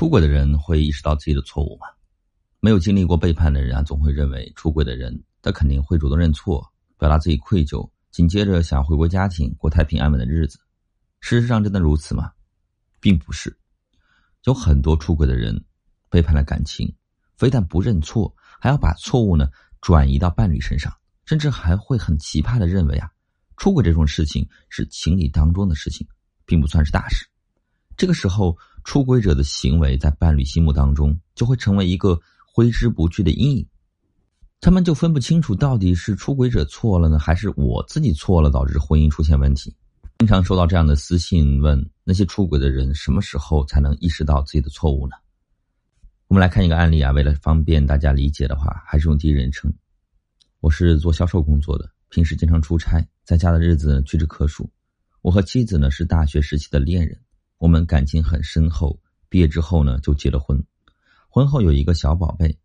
[0.00, 1.86] 出轨的人会意识到自己的错误吗？
[2.58, 6.66] 没有经历过背叛的人啊，总会认为出轨的人他肯定会主动认错，
[6.98, 10.58] 表达自己愧疚，紧接着想回归家庭，过太平安稳的日子。
[11.20, 12.32] 事实上，真的如此吗？
[12.98, 13.54] 并不是。
[14.44, 15.66] 有很多出轨的人
[16.08, 16.90] 背叛了感情，
[17.36, 19.50] 非但不认错，还要把错误呢
[19.82, 20.90] 转移到伴侣身上，
[21.26, 23.10] 甚至还会很奇葩的认为啊，
[23.58, 26.08] 出轨这种事情是情理当中的事情，
[26.46, 27.26] 并不算是大事。
[27.98, 32.20] 这个时候，出轨者的行为在伴侣心目当中就会成为一个
[32.52, 33.66] 挥之不去的阴影，
[34.60, 39.74] 他们就分不清楚到底是出轨者错了呢，还是我自己错了导致婚姻出现问题。
[40.18, 45.16] 经常收到这样的私信，问那些出轨的人什么时候才能意识到自己的错误呢？
[46.28, 49.72] 我们来看一个案例啊，为了方便大家理解的话，还是用第一人称。
[50.60, 54.68] 我是做销售工作的，平时经常出差，在家的日子屈指可数。
[55.22, 57.18] 我和妻子呢是大学时期的恋人。
[57.60, 60.64] 我们感情很深厚，毕业之后呢就结了婚，
[61.28, 62.58] 婚后有一个小宝贝。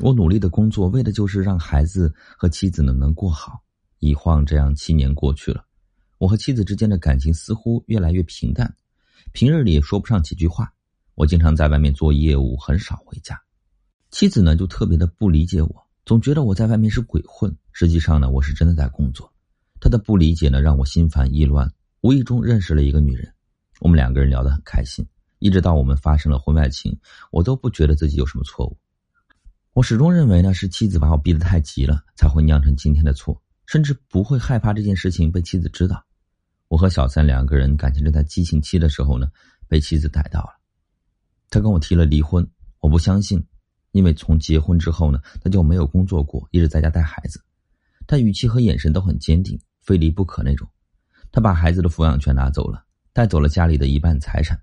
[0.00, 3.62] 我努力的工作，为的就是让孩子和妻子呢能过好。
[4.00, 5.64] 一晃这样七年过去了，
[6.18, 8.76] 我和妻子之间的感情似乎越来越平淡，
[9.32, 10.74] 平日里也说不上几句话。
[11.14, 13.40] 我经常在外面做业务，很少回家。
[14.10, 19.32] 妻子呢就特别的不理解我，总觉得我在外面是鬼混，实际上呢我是真的在工作。
[19.80, 23.32] 她的不理解呢让我心烦意乱，无意中认识了一个女人。
[23.80, 25.06] 我们两个人聊得很开心，
[25.38, 26.98] 一直到我们发生了婚外情，
[27.30, 28.76] 我都不觉得自己有什么错误。
[29.72, 36.04] 我始终认为呢，是妻子把我逼得太急了，才会酿成今天的错，甚至不会害怕这件事情被妻子知道。
[36.66, 39.30] 我和小三两个人感情正在激情期的时候呢，
[39.68, 40.58] 被妻子逮到了。
[41.48, 42.46] 他跟我提了离婚，
[42.80, 43.42] 我不相信，
[43.92, 47.40] 因为从结婚之后呢，他就没有工作过，一直在家带孩子。
[48.06, 50.68] 他语气和眼神都很坚定，非离不可那种。
[51.30, 52.84] 他把孩子的抚养权拿走了。
[53.12, 54.60] 带走了家里的一半财产，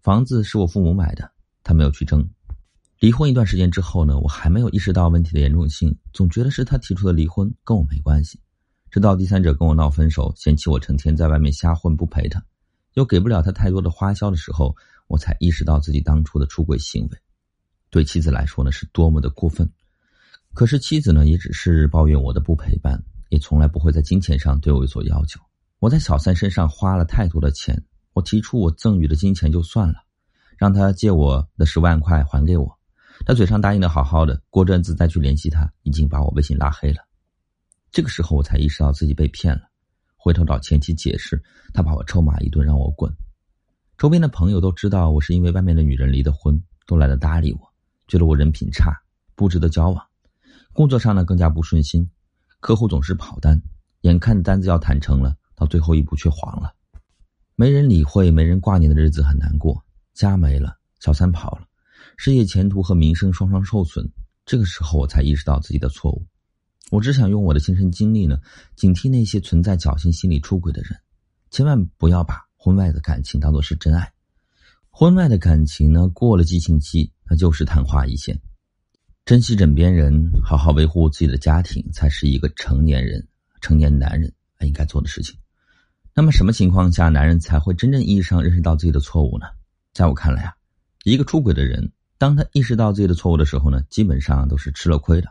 [0.00, 1.30] 房子是我父母买的，
[1.62, 2.28] 他没有去争。
[3.00, 8.40] 离婚一段时间之后呢，我还没有意识到问题的严重性，总觉得是他提出的离婚，跟我没关系。
[8.90, 12.42] 直到第三者跟我闹分手，嫌弃我成天在外面瞎混不陪他，
[12.94, 14.74] 又给不了他太多的花销的时候，
[15.06, 17.18] 我才意识到自己当初的出轨行为，
[17.90, 19.70] 对妻子来说呢是多么的过分。
[20.54, 25.40] 可是妻子呢也只是抱怨我的不陪伴，也从来不会在金钱上对我有所要求。
[25.80, 29.94] 我在小三身上花了太多的钱，我提出我赠予的金钱就算了，
[30.56, 32.78] 让他借我的十万块还给我，
[33.24, 36.98] 他嘴上答应的好好的，过阵子再去联系他，已经把我微信拉黑了。
[37.92, 39.62] 这个时候我才意识到自己被骗了，
[40.16, 41.40] 回头找前妻解释，
[41.72, 43.12] 他把我臭骂一顿，让我滚。
[43.96, 47.60] 周边的朋友都知道我是因为外面的女人离的婚，都懒得搭理我，
[48.08, 48.92] 觉得我人品差，
[49.36, 50.04] 不值得交往。
[50.72, 52.10] 工作上呢更加不顺心，
[52.58, 53.62] 客户总是跑单，
[54.00, 55.36] 眼看单子要谈成了。
[55.58, 56.72] 到最后一步却黄了，
[57.56, 59.84] 没人理会，没人挂念的日子很难过。
[60.14, 61.66] 家没了，小三跑了，
[62.16, 64.08] 事业前途和名声双双受损。
[64.46, 66.24] 这个时候，我才意识到自己的错误。
[66.90, 68.38] 我只想用我的亲身经历呢，
[68.76, 70.96] 警惕那些存在侥幸心理出轨的人，
[71.50, 74.12] 千万不要把婚外的感情当做是真爱。
[74.90, 78.40] 婚外的感情呢，过了激情期，那就是昙花一现。
[79.24, 83.28] 珍惜枕边人，好好维护自己的家庭，才是一个成年人、
[83.60, 85.38] 成年男人应该做的事情。
[86.18, 89.46] 那么什么情况下男人才会真正意义上认识到自己的错误呢？
[89.94, 90.52] 在我看来啊，
[91.04, 95.28] 一个出轨的人，当他意识到自己的错误的时候呢，基本上都是吃了亏的。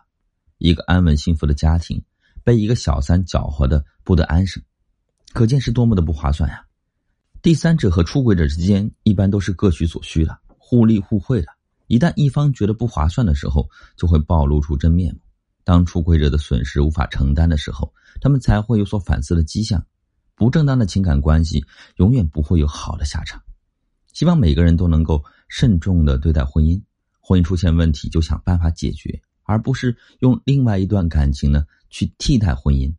[0.60, 2.02] 一个安稳幸福的家庭，
[2.42, 4.64] 被一个小三搅和的不得安生，
[5.34, 6.66] 可见是多么的不划算呀！
[7.42, 11.48] 第三者和出轨者之间一般都是各取所需的，互利互惠的。
[11.88, 15.20] 一旦一方觉得不划算的时候，就会暴露出真面目。
[15.66, 19.86] 当出轨者的损失无法承担的时候，他们才会有所反思的迹象。
[20.38, 21.66] 不正当的情感关系
[21.96, 23.42] 永远不会有好的下场。
[24.14, 26.80] 希望每个人都能够慎重的对待婚姻，
[27.20, 32.94] 婚姻出现问题就想办法解决，而不是用另外一段感情呢去替代婚姻。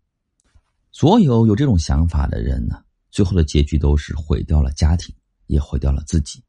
[0.91, 5.15] 所有有这种想法的人呢，最后的结局都是毁掉了家庭，
[5.47, 6.43] 也毁掉了自己。